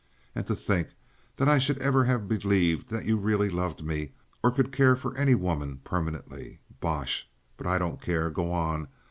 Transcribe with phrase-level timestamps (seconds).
[0.33, 0.87] And to think
[1.35, 5.15] that I should ever have believed that you really loved me, or could care for
[5.15, 6.59] any woman permanently.
[6.79, 7.29] Bosh!
[7.55, 8.31] But I don't care.
[8.31, 8.87] Go on!